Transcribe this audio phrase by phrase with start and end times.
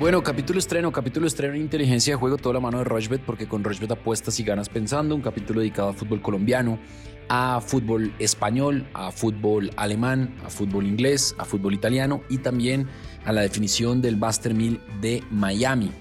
[0.00, 3.46] Bueno, capítulo estreno, capítulo estreno en inteligencia de juego, toda la mano de Rochbet, porque
[3.46, 6.78] con Rochbet apuestas y ganas pensando, un capítulo dedicado a fútbol colombiano,
[7.28, 12.88] a fútbol español, a fútbol alemán, a fútbol inglés, a fútbol italiano y también
[13.26, 15.92] a la definición del Master 1000 de Miami.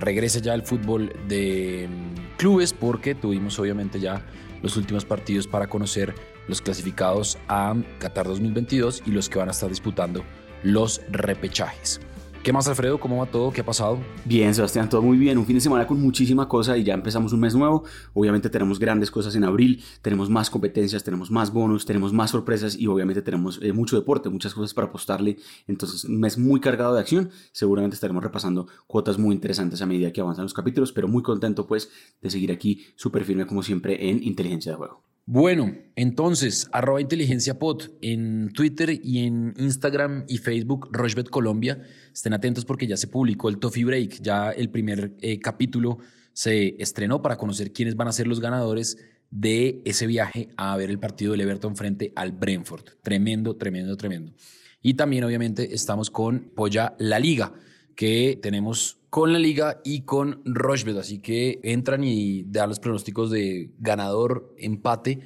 [0.00, 4.26] Regresa ya el fútbol de mm, clubes porque tuvimos obviamente ya
[4.60, 6.16] los últimos partidos para conocer
[6.48, 10.24] los clasificados a Qatar 2022 y los que van a estar disputando
[10.64, 12.00] los repechajes.
[12.46, 13.00] ¿Qué más, Alfredo?
[13.00, 13.50] ¿Cómo va todo?
[13.50, 13.98] ¿Qué ha pasado?
[14.24, 15.36] Bien, Sebastián, todo muy bien.
[15.36, 17.82] Un fin de semana con muchísima cosa y ya empezamos un mes nuevo.
[18.14, 22.76] Obviamente tenemos grandes cosas en abril, tenemos más competencias, tenemos más bonos, tenemos más sorpresas
[22.78, 25.38] y obviamente tenemos eh, mucho deporte, muchas cosas para apostarle.
[25.66, 27.30] Entonces, un mes muy cargado de acción.
[27.50, 31.66] Seguramente estaremos repasando cuotas muy interesantes a medida que avanzan los capítulos, pero muy contento
[31.66, 31.90] pues
[32.22, 35.15] de seguir aquí súper firme como siempre en Inteligencia de Juego.
[35.28, 41.82] Bueno, entonces, arroba inteligencia pod en Twitter y en Instagram y Facebook, Rochbet Colombia.
[42.14, 45.98] Estén atentos porque ya se publicó el Toffee Break, ya el primer eh, capítulo
[46.32, 48.98] se estrenó para conocer quiénes van a ser los ganadores
[49.30, 52.84] de ese viaje a ver el partido del Everton frente al Brentford.
[53.02, 54.32] Tremendo, tremendo, tremendo.
[54.80, 57.52] Y también obviamente estamos con Polla La Liga,
[57.96, 60.98] que tenemos con la liga y con Rochbet.
[60.98, 65.20] Así que entran y dan los pronósticos de ganador, empate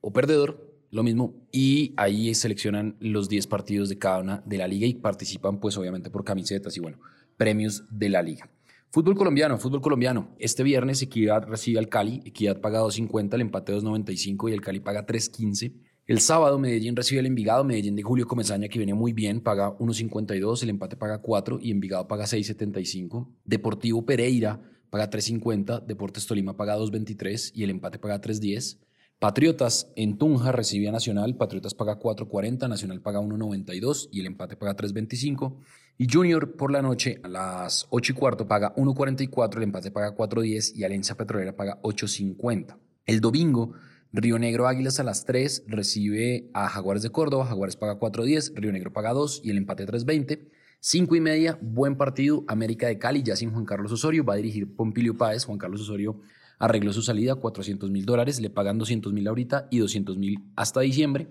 [0.00, 1.34] o perdedor, lo mismo.
[1.52, 5.78] Y ahí seleccionan los 10 partidos de cada una de la liga y participan, pues
[5.78, 6.98] obviamente por camisetas y bueno,
[7.36, 8.50] premios de la liga.
[8.90, 10.34] Fútbol colombiano, fútbol colombiano.
[10.38, 12.22] Este viernes Equidad recibe al Cali.
[12.24, 15.72] Equidad paga 2.50, el empate 2.95 y el Cali paga 3.15.
[16.06, 19.76] El sábado Medellín recibe al Envigado, Medellín de Julio Comesaña que viene muy bien, paga
[19.76, 23.26] 1.52, el empate paga 4 y Envigado paga 6.75.
[23.44, 28.78] Deportivo Pereira paga 3.50, Deportes Tolima paga 2.23 y el empate paga 3.10.
[29.18, 34.56] Patriotas en Tunja recibe a Nacional, Patriotas paga 4.40, Nacional paga 1.92 y el empate
[34.56, 35.56] paga 3.25.
[35.98, 40.14] Y Junior por la noche a las 8 y cuarto paga 1.44, el empate paga
[40.14, 42.76] 4.10 y Alianza Petrolera paga 8.50.
[43.06, 43.72] El domingo
[44.12, 48.72] Río Negro Águilas a las 3 recibe a Jaguares de Córdoba, Jaguares paga 4.10, Río
[48.72, 50.48] Negro paga 2 y el empate 3.20.
[50.80, 54.36] 5 y media, buen partido, América de Cali, ya sin Juan Carlos Osorio, va a
[54.36, 56.20] dirigir Pompilio Páez, Juan Carlos Osorio
[56.58, 60.80] arregló su salida, 400 mil dólares, le pagan 200 mil ahorita y 200 mil hasta
[60.80, 61.28] diciembre.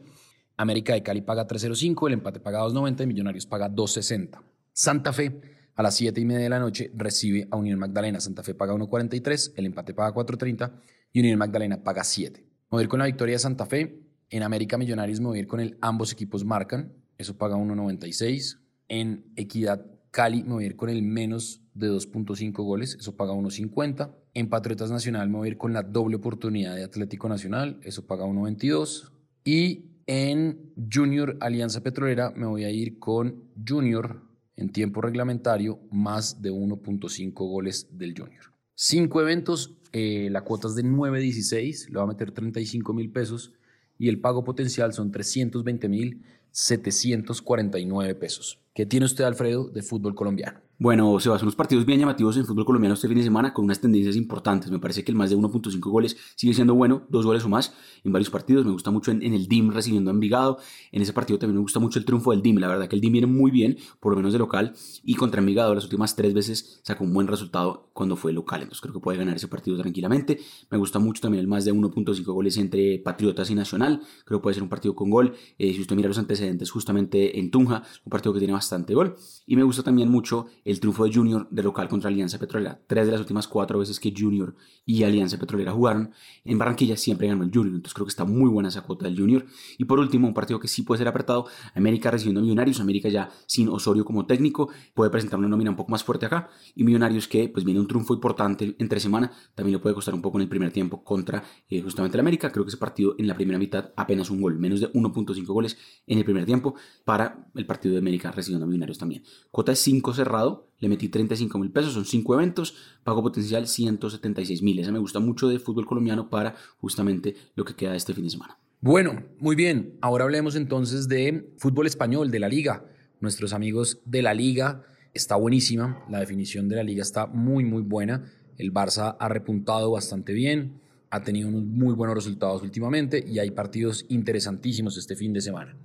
[0.57, 4.41] América de Cali paga 3.05, el empate paga 2.90 y Millonarios paga 2.60.
[4.71, 5.41] Santa Fe
[5.75, 8.73] a las 7 y media de la noche recibe a Unión Magdalena, Santa Fe paga
[8.73, 10.71] 1.43, el empate paga 4.30
[11.11, 12.44] y Unión Magdalena paga 7.
[12.75, 14.01] Me ir con la victoria de Santa Fe.
[14.29, 16.91] En América Millonarios me voy a ir con el ambos equipos marcan.
[17.17, 18.59] Eso paga 1.96.
[18.89, 22.97] En Equidad Cali me voy a ir con el menos de 2.5 goles.
[22.99, 24.13] Eso paga 1.50.
[24.33, 27.79] En Patriotas Nacional me voy a ir con la doble oportunidad de Atlético Nacional.
[27.81, 29.09] Eso paga 1.22.
[29.45, 34.21] Y en Junior Alianza Petrolera me voy a ir con Junior
[34.57, 38.54] en tiempo reglamentario más de 1.5 goles del Junior.
[38.75, 43.53] Cinco eventos, eh, la cuota es de 9.16, le va a meter 35 mil pesos
[43.97, 46.21] y el pago potencial son 320 mil
[46.55, 48.61] 749 pesos.
[48.73, 50.65] ¿Qué tiene usted, Alfredo, de fútbol colombiano?
[50.77, 53.79] Bueno, se unos partidos bien llamativos en fútbol colombiano este fin de semana con unas
[53.79, 54.69] tendencias importantes.
[54.69, 57.73] Me parece que el más de 1.5 goles sigue siendo bueno, dos goles o más
[58.03, 58.65] en varios partidos.
[58.65, 60.57] Me gusta mucho en, el DIM recibiendo a Envigado.
[60.91, 62.57] En ese partido también me gusta mucho el triunfo del DIM.
[62.57, 64.73] La verdad que el DIM viene muy bien, por lo menos de local.
[65.01, 68.63] Y contra Envigado las últimas tres veces sacó un buen resultado cuando fue local.
[68.63, 70.41] Entonces creo que puede ganar ese partido tranquilamente.
[70.69, 74.01] Me gusta mucho también el más de 1.5 goles entre Patriotas y Nacional.
[74.25, 75.35] Creo que puede ser un partido con gol.
[75.57, 79.15] Eh, si usted mira los antecedentes justamente en Tunja, un partido que tiene bastante gol.
[79.45, 82.79] Y me gusta también mucho el triunfo de Junior de local contra Alianza Petrolera.
[82.87, 86.11] Tres de las últimas cuatro veces que Junior y Alianza Petrolera jugaron
[86.43, 87.75] en Barranquilla siempre ganó el Junior.
[87.75, 89.45] Entonces creo que está muy buena esa cuota del Junior.
[89.77, 92.79] Y por último, un partido que sí puede ser apretado, América recibiendo a Millonarios.
[92.79, 96.49] América ya sin Osorio como técnico puede presentar una nómina un poco más fuerte acá.
[96.75, 100.21] Y Millonarios que pues viene un triunfo importante entre semana, también le puede costar un
[100.21, 102.51] poco en el primer tiempo contra eh, justamente el América.
[102.51, 105.77] Creo que ese partido en la primera mitad apenas un gol, menos de 1.5 goles
[106.07, 106.75] en el primer tiempo
[107.05, 109.23] para el partido de América recibiendo a Millonarios también.
[109.51, 114.61] Cuota es 5 cerrado, le metí 35 mil pesos, son 5 eventos, pago potencial 176
[114.61, 114.79] mil.
[114.79, 118.31] Esa me gusta mucho de fútbol colombiano para justamente lo que queda este fin de
[118.31, 118.57] semana.
[118.81, 119.97] Bueno, muy bien.
[120.01, 122.85] Ahora hablemos entonces de fútbol español, de la liga.
[123.21, 124.83] Nuestros amigos de la liga
[125.13, 126.03] está buenísima.
[126.09, 128.25] La definición de la liga está muy, muy buena.
[128.57, 133.51] El Barça ha repuntado bastante bien, ha tenido unos muy buenos resultados últimamente y hay
[133.51, 135.75] partidos interesantísimos este fin de semana.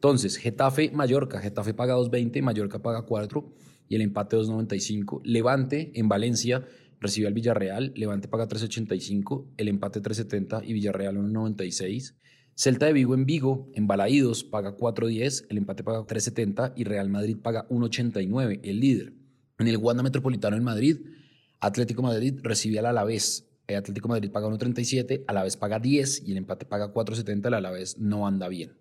[0.00, 1.40] Entonces, Getafe, Mallorca.
[1.40, 3.52] Getafe paga 2.20, Mallorca paga 4
[3.86, 5.20] y el empate 2.95.
[5.24, 6.66] Levante en Valencia
[7.00, 7.92] recibe al Villarreal.
[7.94, 12.14] Levante paga 3.85, el empate 3.70 y Villarreal 1.96.
[12.54, 17.10] Celta de Vigo en Vigo, en Balaídos, paga 4.10, el empate paga 3.70 y Real
[17.10, 19.12] Madrid paga 1.89, el líder.
[19.58, 20.96] En el Wanda Metropolitano en Madrid,
[21.60, 23.50] Atlético Madrid recibe al Alavés.
[23.66, 27.98] El Atlético Madrid paga 1.37, Alavés paga 10 y el empate paga 4.70, el Alavés
[27.98, 28.79] no anda bien.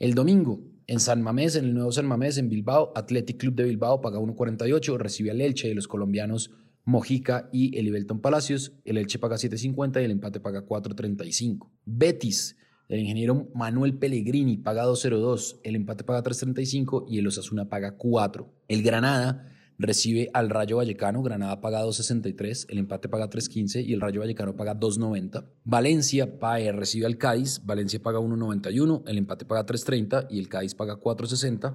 [0.00, 3.64] El domingo, en San Mamés, en el nuevo San Mamés, en Bilbao, Athletic Club de
[3.64, 6.52] Bilbao paga 1.48, recibe al Elche de los colombianos
[6.86, 8.72] Mojica y el Ibelton Palacios.
[8.86, 11.68] El Elche paga 7.50 y el empate paga 4.35.
[11.84, 12.56] Betis,
[12.88, 18.50] el ingeniero Manuel Pellegrini paga 2.02, el empate paga 3.35 y el Osasuna paga 4.
[18.68, 24.00] El Granada recibe al Rayo Vallecano, Granada paga 2.63, el empate paga 3.15 y el
[24.00, 25.46] Rayo Vallecano paga 2.90.
[25.64, 30.74] Valencia PAE recibe al Cádiz, Valencia paga 1.91, el empate paga 3.30 y el Cádiz
[30.74, 31.74] paga 4.60.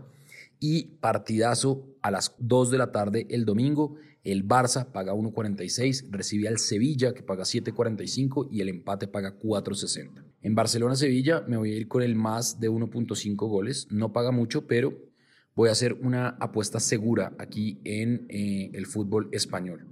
[0.60, 6.48] Y partidazo a las 2 de la tarde el domingo, el Barça paga 1.46, recibe
[6.48, 10.24] al Sevilla que paga 7.45 y el empate paga 4.60.
[10.42, 14.68] En Barcelona-Sevilla me voy a ir con el más de 1.5 goles, no paga mucho,
[14.68, 14.94] pero
[15.56, 19.88] voy a hacer una apuesta segura aquí en eh, el fútbol español.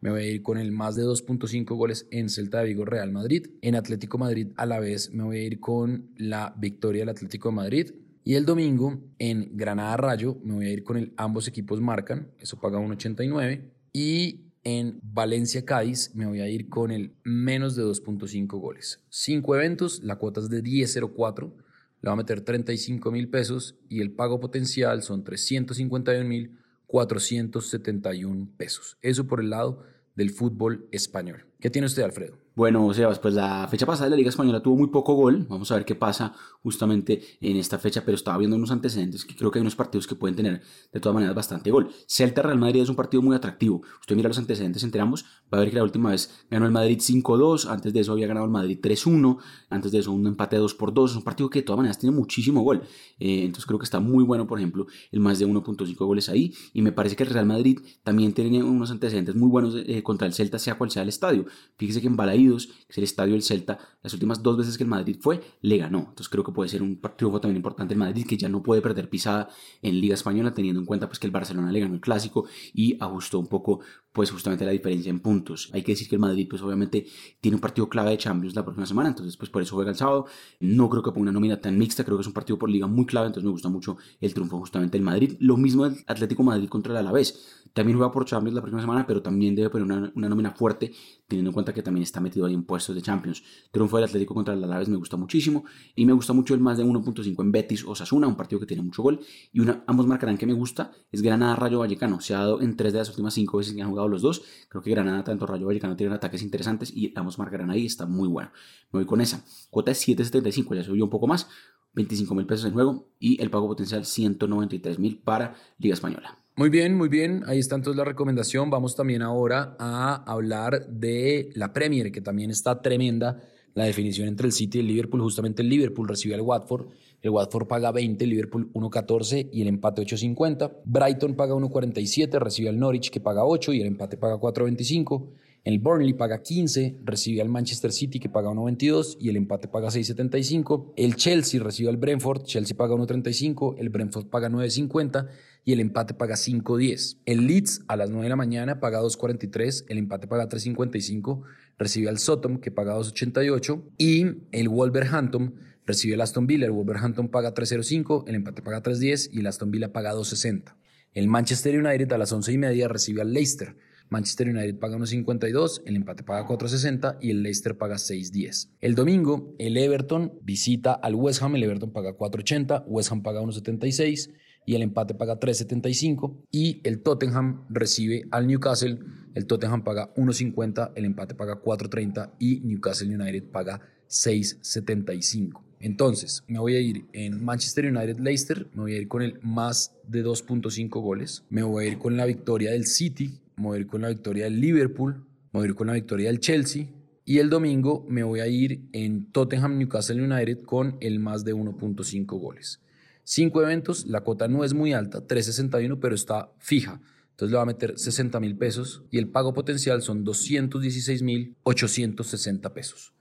[0.00, 3.10] Me voy a ir con el más de 2.5 goles en Celta de Vigo Real
[3.10, 3.48] Madrid.
[3.62, 7.48] En Atlético Madrid a la vez me voy a ir con la victoria del Atlético
[7.48, 7.90] de Madrid.
[8.22, 12.30] Y el domingo en Granada Rayo me voy a ir con el ambos equipos marcan,
[12.38, 13.72] eso paga 1.89.
[13.92, 19.00] Y en Valencia Cádiz me voy a ir con el menos de 2.5 goles.
[19.08, 21.52] Cinco eventos, la cuota es de 10.04
[22.00, 28.48] le va a meter 35 mil pesos y el pago potencial son 351 mil 471
[28.56, 28.98] pesos.
[29.02, 29.84] Eso por el lado
[30.14, 31.46] del fútbol español.
[31.60, 32.38] ¿Qué tiene usted, Alfredo?
[32.58, 35.46] Bueno, Sebas, pues la fecha pasada de la Liga Española tuvo muy poco gol.
[35.48, 39.36] Vamos a ver qué pasa justamente en esta fecha, pero estaba viendo unos antecedentes que
[39.36, 40.60] creo que hay unos partidos que pueden tener
[40.92, 41.88] de todas maneras bastante gol.
[42.08, 43.82] Celta Real Madrid es un partido muy atractivo.
[44.00, 45.24] Usted mira los antecedentes entre ambos,
[45.54, 48.26] va a ver que la última vez ganó el Madrid 5-2, antes de eso había
[48.26, 49.38] ganado el Madrid 3-1,
[49.70, 51.12] antes de eso un empate 2 por 2.
[51.12, 52.82] Es un partido que de todas maneras tiene muchísimo gol.
[53.20, 56.52] Eh, entonces creo que está muy bueno, por ejemplo, el más de 1.5 goles ahí.
[56.72, 60.26] Y me parece que el Real Madrid también tiene unos antecedentes muy buenos eh, contra
[60.26, 61.46] el Celta, sea cual sea el estadio.
[61.76, 62.16] Fíjese que en
[62.56, 65.78] Que es el estadio del Celta, las últimas dos veces que el Madrid fue, le
[65.78, 65.98] ganó.
[66.00, 68.80] Entonces creo que puede ser un triunfo también importante el Madrid, que ya no puede
[68.80, 69.48] perder pisada
[69.82, 72.96] en Liga Española, teniendo en cuenta pues, que el Barcelona le ganó el Clásico y
[73.00, 73.80] ajustó un poco
[74.18, 75.70] pues justamente la diferencia en puntos.
[75.72, 77.06] Hay que decir que el Madrid pues obviamente
[77.40, 79.96] tiene un partido clave de Champions la próxima semana, entonces pues por eso juega el
[79.96, 80.26] sábado.
[80.58, 82.88] No creo que ponga una nómina tan mixta, creo que es un partido por liga
[82.88, 85.36] muy clave, entonces me gusta mucho el triunfo justamente del Madrid.
[85.38, 87.62] Lo mismo el Atlético Madrid contra el Alavés.
[87.72, 90.90] También juega por Champions la próxima semana, pero también debe poner una, una nómina fuerte,
[91.28, 93.44] teniendo en cuenta que también está metido ahí en puestos de Champions.
[93.70, 96.76] Triunfo del Atlético contra el Alavés me gusta muchísimo y me gusta mucho el más
[96.76, 99.20] de 1.5 en Betis o Sasuna, un partido que tiene mucho gol
[99.52, 102.20] y ambos marcarán que me gusta es Granada Rayo Vallecano.
[102.20, 104.42] Se ha dado en tres de las últimas cinco veces que han jugado los dos.
[104.68, 108.28] Creo que Granada, tanto Rayo Vallecano, tienen ataques interesantes y ambos marcarán ahí, está muy
[108.28, 108.50] bueno.
[108.92, 109.44] Me voy con esa.
[109.70, 111.48] Cuota es 7.75, ya subió un poco más,
[111.94, 116.38] 25 mil pesos en juego y el pago potencial 193 mil para Liga Española.
[116.58, 117.44] Muy bien, muy bien.
[117.46, 118.68] Ahí está entonces la recomendación.
[118.68, 123.40] Vamos también ahora a hablar de la Premier, que también está tremenda
[123.74, 125.20] la definición entre el City y el Liverpool.
[125.20, 126.88] Justamente el Liverpool recibe al Watford.
[127.22, 130.78] El Watford paga 20, el Liverpool 1.14 y el empate 8.50.
[130.84, 135.28] Brighton paga 1.47, recibe al Norwich que paga 8 y el empate paga 4.25.
[135.62, 139.90] El Burnley paga 15, recibe al Manchester City que paga 1.22 y el empate paga
[139.90, 140.94] 6.75.
[140.96, 145.28] El Chelsea recibe al Brentford, Chelsea paga 1.35, el Brentford paga 9.50
[145.64, 147.18] y el empate paga 5.10.
[147.26, 151.42] El Leeds a las 9 de la mañana paga 2.43, el empate paga 3.55,
[151.78, 155.54] recibe al Sotom que paga 2.88 y el Wolverhampton
[155.88, 159.70] recibe al Aston Villa, el Wolverhampton paga 3.05, el empate paga 3.10 y el Aston
[159.70, 160.76] Villa paga 2.60.
[161.14, 163.74] El Manchester United a las 11 y media recibe al Leicester.
[164.10, 168.70] Manchester United paga 1.52, el empate paga 4.60 y el Leicester paga 6.10.
[168.80, 173.40] El domingo, el Everton visita al West Ham, el Everton paga 4.80, West Ham paga
[173.42, 174.30] 1.76
[174.68, 178.98] y el empate paga 3.75 y el Tottenham recibe al Newcastle,
[179.34, 185.62] el Tottenham paga 1.50, el empate paga 4.30 y Newcastle United paga 6.75.
[185.80, 189.40] Entonces, me voy a ir en Manchester United Leicester, me voy a ir con el
[189.40, 193.78] más de 2.5 goles, me voy a ir con la victoria del City, me voy
[193.78, 196.40] a ir con la victoria del Liverpool, me voy a ir con la victoria del
[196.40, 196.88] Chelsea
[197.24, 201.54] y el domingo me voy a ir en Tottenham Newcastle United con el más de
[201.54, 202.82] 1.5 goles.
[203.30, 207.02] Cinco eventos, la cuota no es muy alta, 361, pero está fija.
[207.32, 211.54] Entonces le va a meter 60 mil pesos y el pago potencial son 216 mil
[211.64, 213.12] 860 pesos.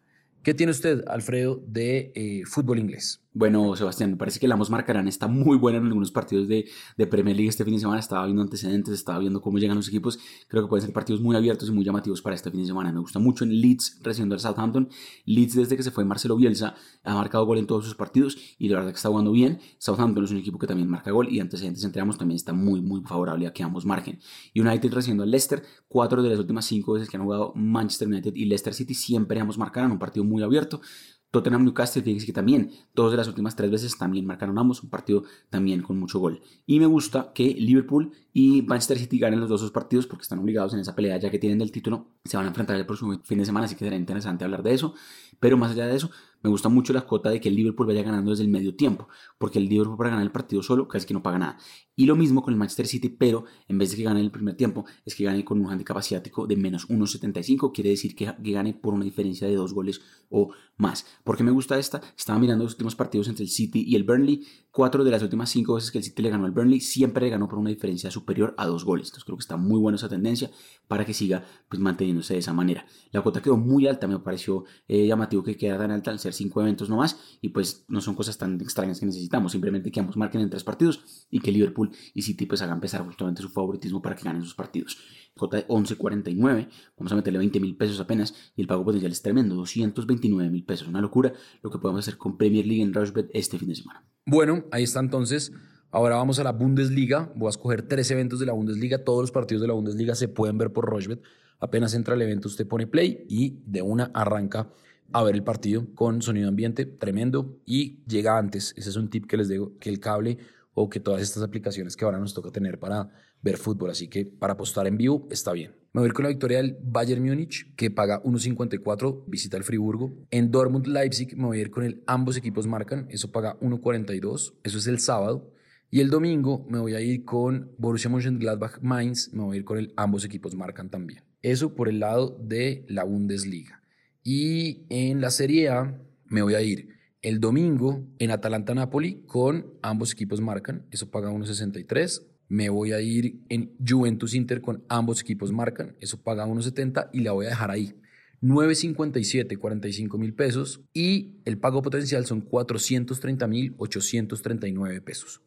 [0.44, 3.22] ¿Qué tiene usted, Alfredo, de eh, fútbol inglés?
[3.38, 6.67] Bueno, Sebastián, me parece que la Amos Marcarán está muy buena en algunos partidos de,
[6.98, 8.00] de, Premier League este fin de semana.
[8.00, 10.17] Estaba viendo antecedentes, estaba viendo cómo llegan los equipos.
[10.48, 12.91] Creo que pueden ser partidos muy abiertos y muy llamativos para este fin de semana.
[12.91, 14.89] Me gusta mucho en Leeds recibiendo al Southampton.
[15.25, 18.70] Leeds, desde que se fue Marcelo Bielsa, ha marcado gol en todos sus partidos y
[18.70, 19.60] la verdad que está jugando bien.
[19.77, 22.82] Southampton es un equipo que también marca gol y antecedentes entre ambos también está muy,
[22.82, 24.17] muy favorable a que ambos marquen.
[24.56, 25.62] United recibiendo al Leicester.
[25.88, 29.39] Cuatro de las últimas cinco veces que han jugado Manchester United y Leicester City siempre
[29.39, 30.82] ambos marcaron un partido muy abierto.
[31.31, 34.89] Tottenham Newcastle, fíjense que también, dos de las últimas tres veces también marcaron ambos, un
[34.89, 36.41] partido también con mucho gol.
[36.65, 40.38] Y me gusta que Liverpool y Manchester City ganen los dos, dos partidos porque están
[40.38, 43.20] obligados en esa pelea ya que tienen el título, se van a enfrentar el próximo
[43.24, 44.94] fin de semana, así que será interesante hablar de eso.
[45.39, 46.12] Pero más allá de eso,
[46.44, 49.08] me gusta mucho la cuota de que el Liverpool vaya ganando desde el medio tiempo,
[49.39, 51.58] porque el Liverpool para ganar el partido solo casi que no paga nada.
[51.96, 54.56] Y lo mismo con el Manchester City, pero en vez de que gane el primer
[54.56, 58.51] tiempo, es que gane con un handicap asiático de menos 1.75, quiere decir que, que,
[58.51, 61.08] gane por una diferencia de dos goles o más.
[61.24, 62.01] ¿Por qué me gusta esta?
[62.15, 64.46] Estaba mirando los últimos partidos entre el City y el Burnley.
[64.77, 67.31] Cuatro de las últimas cinco veces que el City le ganó al Burnley, siempre le
[67.31, 69.07] ganó por una diferencia superior a dos goles.
[69.07, 70.51] Entonces creo que está muy buena esa tendencia
[70.88, 72.86] para que siga pues, manteniéndose de esa manera.
[73.12, 76.31] La cuota quedó muy alta, me pareció eh, llamativo que quedara tan alta al ser
[76.31, 80.15] cinco eventos nomás, y pues no son cosas tan extrañas que necesitamos, simplemente que ambos
[80.15, 84.03] marquen en tres partidos y que Liverpool y City pues hagan pesar justamente su favoritismo
[84.03, 85.00] para que ganen sus partidos.
[85.36, 89.24] Cuota de 11.49, vamos a meterle 20 mil pesos apenas y el pago potencial es
[89.24, 93.31] tremendo, 229 mil pesos, una locura lo que podemos hacer con Premier League en Rushbet
[93.34, 94.05] este fin de semana.
[94.29, 95.53] Bueno, ahí está entonces.
[95.89, 97.31] Ahora vamos a la Bundesliga.
[97.34, 99.05] Voy a escoger tres eventos de la Bundesliga.
[99.05, 101.22] Todos los partidos de la Bundesliga se pueden ver por Rochbet.
[101.62, 104.69] Apenas entra el evento, usted pone play y de una arranca
[105.13, 108.74] a ver el partido con sonido ambiente tremendo y llega antes.
[108.75, 110.39] Ese es un tip que les digo, que el cable
[110.74, 113.10] o que todas estas aplicaciones que ahora nos toca tener para
[113.41, 113.91] ver fútbol.
[113.91, 115.75] Así que para apostar en vivo está bien.
[115.94, 120.13] Me voy con la victoria del Bayern Múnich, que paga 1.54, visita el Friburgo.
[120.29, 124.53] En Dortmund Leipzig me voy a ir con el ambos equipos marcan, eso paga 1.42,
[124.63, 125.51] eso es el sábado.
[125.89, 129.65] Y el domingo me voy a ir con Borussia Mönchengladbach Mainz, me voy a ir
[129.65, 131.24] con el ambos equipos marcan también.
[131.41, 133.82] Eso por el lado de la Bundesliga.
[134.22, 136.89] Y en la Serie A me voy a ir
[137.22, 142.24] el domingo en Atalanta Napoli con ambos equipos marcan, eso paga 1.63.
[142.50, 147.22] Me voy a ir en Juventus Inter con ambos equipos marcan, eso paga 1.70 y
[147.22, 147.94] la voy a dejar ahí.
[148.42, 155.42] 9.57, 45 mil pesos y el pago potencial son 430 mil 839 pesos.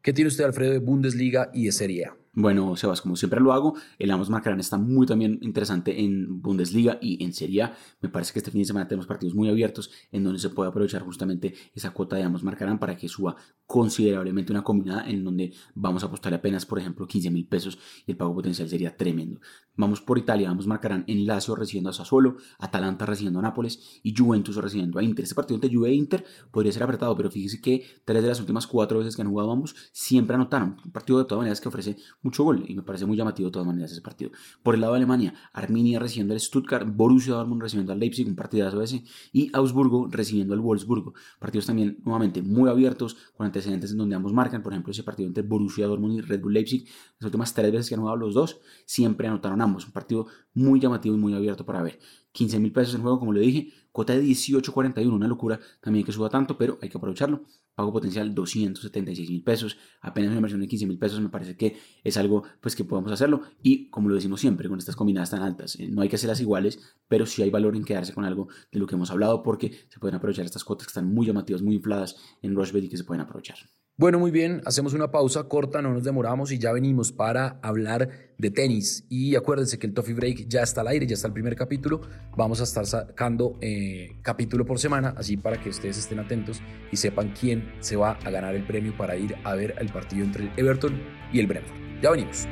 [0.00, 2.16] ¿Qué tiene usted, Alfredo, de Bundesliga y de Serie A?
[2.38, 6.98] Bueno, Sebas, como siempre lo hago, el Amos Marcarán está muy también interesante en Bundesliga
[7.00, 7.74] y en Serie A.
[8.02, 10.68] Me parece que este fin de semana tenemos partidos muy abiertos en donde se puede
[10.68, 15.54] aprovechar justamente esa cuota de Amos Marcarán para que suba considerablemente una combinada en donde
[15.74, 19.40] vamos a apostar apenas, por ejemplo, 15 mil pesos y el pago potencial sería tremendo.
[19.74, 24.14] Vamos por Italia, Amos Marcarán en Lazio recibiendo a Sassuolo, Atalanta recibiendo a Nápoles y
[24.14, 25.22] Juventus recibiendo a Inter.
[25.22, 28.40] Este partido entre Juve e Inter podría ser apretado, pero fíjese que tres de las
[28.40, 30.76] últimas cuatro veces que han jugado ambos siempre anotaron.
[30.84, 33.52] Un partido de todas maneras que ofrece mucho gol y me parece muy llamativo de
[33.52, 34.30] todas maneras ese partido.
[34.62, 38.36] Por el lado de Alemania, Arminia recibiendo al Stuttgart, Borussia Dortmund recibiendo al Leipzig, un
[38.36, 41.14] partidazo ese, y Augsburgo recibiendo al Wolfsburgo.
[41.38, 45.28] Partidos también nuevamente muy abiertos, con antecedentes en donde ambos marcan, por ejemplo ese partido
[45.28, 46.86] entre Borussia Dortmund y Red Bull Leipzig,
[47.18, 50.80] las últimas tres veces que han jugado los dos, siempre anotaron ambos, un partido muy
[50.80, 51.98] llamativo y muy abierto para ver.
[52.32, 56.12] 15 mil pesos en juego, como le dije, cuota de 18.41, una locura también que
[56.12, 57.44] suba tanto, pero hay que aprovecharlo.
[57.74, 61.78] Pago potencial 276 mil pesos, apenas una inversión de 15 mil pesos, me parece que
[62.04, 65.40] es algo pues que podemos hacerlo y como lo decimos siempre con estas combinadas tan
[65.42, 68.48] altas, eh, no hay que hacerlas iguales, pero sí hay valor en quedarse con algo
[68.70, 71.62] de lo que hemos hablado porque se pueden aprovechar estas cuotas que están muy llamativas,
[71.62, 73.56] muy infladas en Rushbet y que se pueden aprovechar.
[73.98, 78.10] Bueno, muy bien, hacemos una pausa corta, no nos demoramos y ya venimos para hablar
[78.36, 79.06] de tenis.
[79.08, 82.02] Y acuérdense que el Toffee Break ya está al aire, ya está el primer capítulo.
[82.36, 86.60] Vamos a estar sacando eh, capítulo por semana, así para que ustedes estén atentos
[86.92, 90.26] y sepan quién se va a ganar el premio para ir a ver el partido
[90.26, 91.00] entre el Everton
[91.32, 91.78] y el Brentford.
[92.02, 92.46] Ya venimos.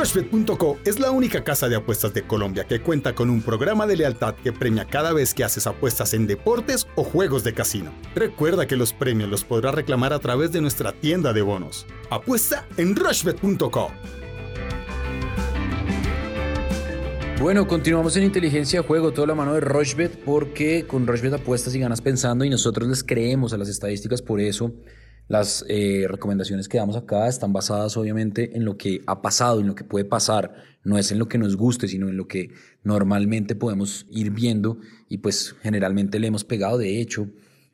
[0.00, 3.98] Rushbet.co es la única casa de apuestas de Colombia que cuenta con un programa de
[3.98, 7.92] lealtad que premia cada vez que haces apuestas en deportes o juegos de casino.
[8.14, 11.84] Recuerda que los premios los podrás reclamar a través de nuestra tienda de bonos.
[12.08, 13.90] Apuesta en Rushbet.co.
[17.38, 21.78] Bueno, continuamos en inteligencia juego, toda la mano de Rushbet, porque con Rushbet apuestas y
[21.78, 24.72] ganas pensando y nosotros les creemos a las estadísticas, por eso
[25.30, 29.68] las eh, recomendaciones que damos acá están basadas obviamente en lo que ha pasado, en
[29.68, 32.50] lo que puede pasar, no es en lo que nos guste, sino en lo que
[32.82, 36.78] normalmente podemos ir viendo y pues generalmente le hemos pegado.
[36.78, 37.28] De hecho,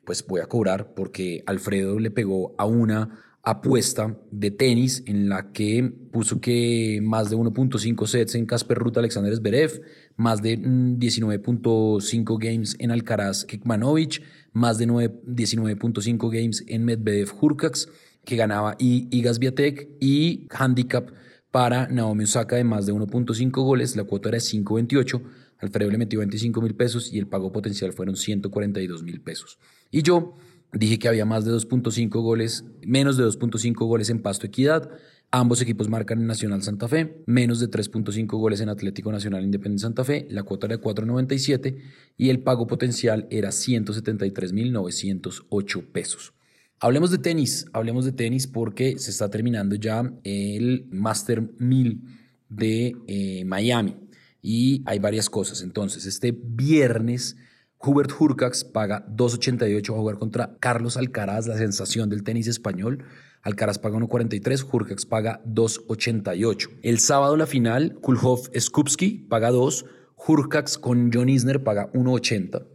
[0.05, 5.51] pues voy a cobrar porque Alfredo le pegó a una apuesta de tenis en la
[5.51, 9.81] que puso que más de 1.5 sets en Casper Ruth Alexander Zverev,
[10.15, 14.21] más de 19.5 mm, games en Alcaraz Kekmanovic,
[14.57, 17.87] más de 19.5 games en Medvedev Hurkacz,
[18.25, 21.11] que ganaba Igas Viatek y handicap
[21.51, 25.21] para Naomi Osaka de más de 1.5 goles, la cuota era de 5.28,
[25.59, 29.57] Alfredo le metió 25 mil pesos y el pago potencial fueron 142 mil pesos.
[29.89, 30.35] Y yo
[30.73, 34.91] Dije que había más de 2.5 goles, menos de 2.5 goles en Pasto Equidad.
[35.29, 39.81] Ambos equipos marcan en Nacional Santa Fe, menos de 3.5 goles en Atlético Nacional Independiente
[39.81, 41.75] Santa Fe, la cuota era de 4.97
[42.15, 46.33] y el pago potencial era 173.908 pesos.
[46.79, 52.03] Hablemos de tenis, hablemos de tenis porque se está terminando ya el Master 1000
[52.47, 53.97] de eh, Miami
[54.41, 55.61] y hay varias cosas.
[55.61, 57.35] Entonces, este viernes
[57.79, 63.03] Hubert Hurkacz paga 2.88 a jugar contra Carlos Alcaraz, la sensación del tenis español.
[63.41, 66.79] Alcaraz paga 1.43, Hurkacz paga 2.88.
[66.81, 72.65] El sábado la final, Kulhoff Skupski paga 2, Hurkacz con John Isner paga 1.80.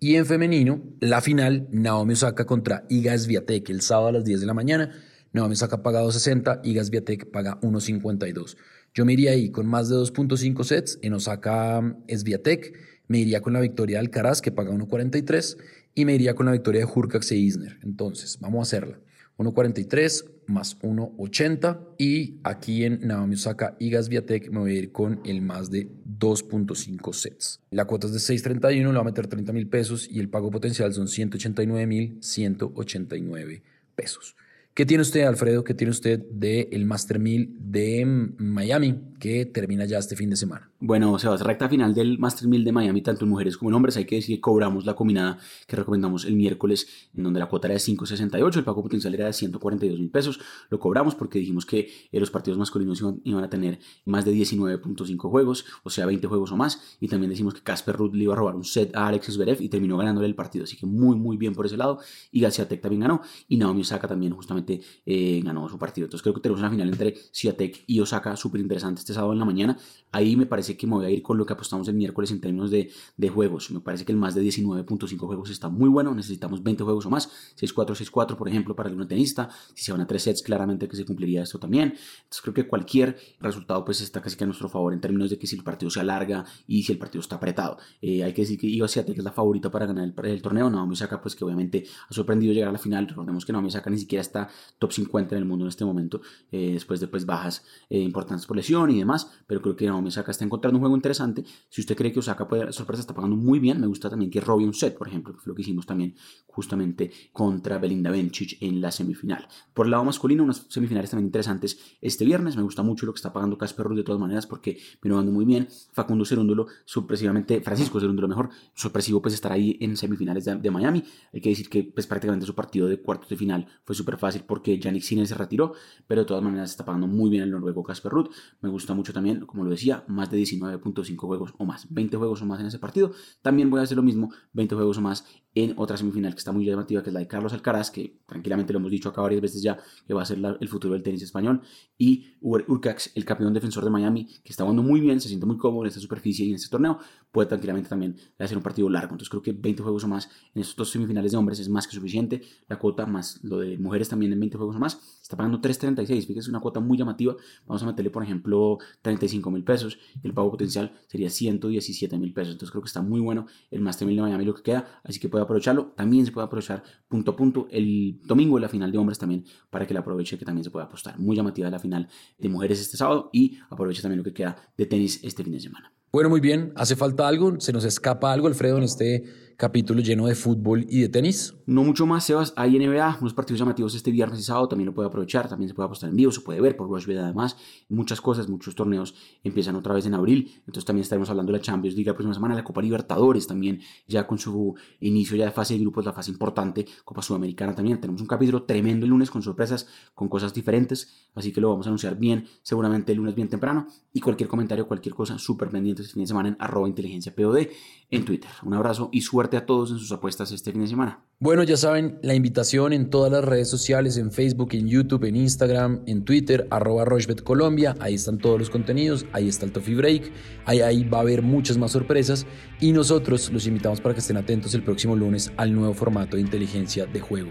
[0.00, 4.40] Y en femenino, la final, Naomi Osaka contra Iga Swiatek, el sábado a las 10
[4.40, 4.92] de la mañana.
[5.32, 8.56] Naomi Osaka paga 2.60, Iga Swiatek paga 1.52.
[8.94, 13.52] Yo me iría ahí con más de 2.5 sets en Osaka Swiatek me iría con
[13.52, 15.58] la victoria de Alcaraz, que paga 1.43,
[15.94, 17.78] y me iría con la victoria de Hurkacz e Isner.
[17.82, 18.98] Entonces, vamos a hacerla.
[19.38, 25.20] 1.43 más 1.80 y aquí en Naomi Osaka y Gasviatek me voy a ir con
[25.24, 25.88] el más de
[26.18, 27.60] 2.5 sets.
[27.70, 30.50] La cuota es de 6.31, le va a meter 30 mil pesos y el pago
[30.50, 33.62] potencial son 189 mil 189
[33.94, 34.36] pesos.
[34.74, 35.62] ¿Qué tiene usted, Alfredo?
[35.62, 38.04] ¿Qué tiene usted del el Master 1000 de
[38.38, 40.70] Miami que termina ya este fin de semana?
[40.80, 43.96] Bueno, Sebas, recta final del Master 1000 de Miami, tanto en mujeres como en hombres.
[43.96, 47.68] Hay que decir que cobramos la combinada que recomendamos el miércoles, en donde la cuota
[47.68, 50.40] era de 5.68, el pago potencial era de 142 mil pesos.
[50.68, 55.16] Lo cobramos porque dijimos que eh, los partidos masculinos iban, a tener más de 19.5
[55.30, 56.98] juegos, o sea, 20 juegos o más.
[57.00, 59.62] Y también decimos que Casper Ruth le iba a robar un set a Alex Zverev
[59.62, 60.64] y terminó ganándole el partido.
[60.64, 61.98] Así que muy, muy bien por ese lado.
[62.30, 63.22] Y Tech también ganó.
[63.48, 66.04] Y Naomi Osaka también justamente eh, ganó su partido.
[66.04, 69.38] Entonces creo que tenemos una final entre Siatek y Osaka súper interesante este sábado en
[69.38, 69.78] la mañana.
[70.14, 72.40] Ahí me parece que me voy a ir con lo que apostamos el miércoles en
[72.40, 73.70] términos de, de juegos.
[73.72, 76.14] Me parece que el más de 19.5 juegos está muy bueno.
[76.14, 77.28] Necesitamos 20 juegos o más.
[77.60, 79.48] 6-4, 6-4, por ejemplo, para el tenista.
[79.74, 81.94] Si se van a 3 sets, claramente que se cumpliría esto también.
[81.94, 85.38] Entonces creo que cualquier resultado pues está casi que a nuestro favor en términos de
[85.38, 87.78] que si el partido se alarga y si el partido está apretado.
[88.00, 90.70] Eh, hay que decir que Iga Siatek es la favorita para ganar el, el torneo.
[90.70, 93.08] Naomi Osaka pues que obviamente ha sorprendido llegar a la final.
[93.08, 94.48] Recordemos que Naomi Osaka ni siquiera está
[94.78, 98.46] top 50 en el mundo en este momento, eh, después de pues, bajas eh, importantes
[98.46, 101.44] por lesión y demás, pero creo que Naomi Osaka está encontrando un juego interesante.
[101.68, 103.80] Si usted cree que Osaka puede sorpresa, está pagando muy bien.
[103.80, 106.14] Me gusta también que robe un set, por ejemplo, que fue lo que hicimos también
[106.46, 109.46] justamente contra Belinda Bencic en la semifinal.
[109.72, 112.56] Por el lado masculino, unas semifinales también interesantes este viernes.
[112.56, 115.32] Me gusta mucho lo que está pagando Casper Ruud de todas maneras porque vino dando
[115.32, 115.68] muy bien.
[115.92, 121.04] Facundo Cerúndulo, sorpresivamente, Francisco Cerúndulo mejor, sorpresivo pues estar ahí en semifinales de, Miami.
[121.32, 124.42] Hay que decir que pues prácticamente su partido de cuartos de final fue súper fácil
[124.46, 125.74] porque Yannick Sinner se retiró,
[126.06, 128.28] pero de todas maneras está pagando muy bien el noruego Casper Ruud.
[128.60, 132.42] Me gusta mucho también, como lo decía, más de 19.5 juegos o más, 20 juegos
[132.42, 133.12] o más en ese partido.
[133.42, 135.24] También voy a hacer lo mismo, 20 juegos o más
[135.54, 138.72] en otra semifinal que está muy llamativa, que es la de Carlos Alcaraz, que tranquilamente
[138.72, 141.22] lo hemos dicho acá varias veces ya, que va a ser el futuro del tenis
[141.22, 141.60] español,
[141.96, 145.56] y Urcax, el campeón defensor de Miami, que está jugando muy bien, se siente muy
[145.56, 146.98] cómodo en esta superficie y en este torneo,
[147.34, 149.12] puede tranquilamente también hacer un partido largo.
[149.14, 151.86] Entonces creo que 20 juegos o más en estos dos semifinales de hombres es más
[151.86, 152.42] que suficiente.
[152.68, 156.06] La cuota más lo de mujeres también en 20 juegos o más está pagando 3.36.
[156.26, 157.34] Fíjese, es una cuota muy llamativa.
[157.66, 159.98] Vamos a meterle, por ejemplo, 35 mil pesos.
[160.22, 162.52] El pago potencial sería 117 mil pesos.
[162.52, 165.00] Entonces creo que está muy bueno el Master 1000 de Miami lo que queda.
[165.02, 165.92] Así que puede aprovecharlo.
[165.96, 169.44] También se puede aprovechar punto a punto el domingo de la final de hombres también
[169.70, 171.18] para que la aproveche que también se pueda apostar.
[171.18, 174.86] Muy llamativa la final de mujeres este sábado y aproveche también lo que queda de
[174.86, 175.92] tenis este fin de semana.
[176.12, 176.72] Bueno, muy bien.
[176.76, 177.58] ¿Hace falta algo?
[177.58, 179.24] ¿Se nos escapa algo, Alfredo, en este
[179.56, 181.54] capítulo lleno de fútbol y de tenis?
[181.66, 182.52] No mucho más, Sebas.
[182.56, 184.68] Hay NBA, unos partidos llamativos este viernes y sábado.
[184.68, 185.48] También lo puede aprovechar.
[185.48, 187.56] También se puede apostar en vivo, se puede ver por Rushbet además.
[187.88, 190.52] Muchas cosas, muchos torneos empiezan otra vez en abril.
[190.58, 193.80] Entonces también estaremos hablando de la Champions League la próxima semana, la Copa Libertadores también,
[194.06, 198.00] ya con su inicio ya de fase de grupos, la fase importante, Copa Sudamericana también.
[198.00, 201.30] Tenemos un capítulo tremendo el lunes con sorpresas, con cosas diferentes.
[201.34, 203.86] Así que lo vamos a anunciar bien, seguramente el lunes bien temprano.
[204.12, 207.68] Y cualquier comentario, cualquier cosa, súper pendiente este fin de semana en arroba inteligencia POD
[208.10, 208.50] en Twitter.
[208.64, 211.20] Un abrazo y suerte a todos en sus apuestas este fin de semana.
[211.38, 215.36] Bueno, ya saben, la invitación en todas las redes sociales, en Facebook, en YouTube, en
[215.36, 217.04] Instagram, en Twitter, arroba
[217.44, 220.32] Colombia, ahí están todos los contenidos, ahí está el Toffee Break,
[220.64, 222.46] ahí, ahí va a haber muchas más sorpresas
[222.80, 226.42] y nosotros los invitamos para que estén atentos el próximo lunes al nuevo formato de
[226.42, 227.50] inteligencia de juego.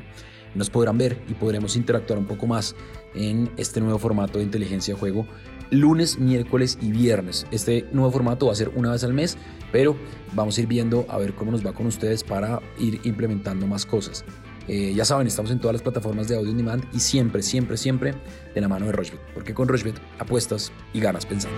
[0.56, 2.75] nos podrán ver y podremos interactuar un poco más
[3.15, 5.27] en este nuevo formato de inteligencia de juego
[5.74, 7.46] lunes, miércoles y viernes.
[7.52, 9.38] Este nuevo formato va a ser una vez al mes,
[9.72, 9.96] pero
[10.34, 13.86] vamos a ir viendo a ver cómo nos va con ustedes para ir implementando más
[13.86, 14.24] cosas.
[14.68, 17.76] Eh, ya saben, estamos en todas las plataformas de audio on demand y siempre, siempre,
[17.76, 18.14] siempre
[18.56, 21.58] de la mano de Rochebet, porque con Rochebet apuestas y ganas pensando.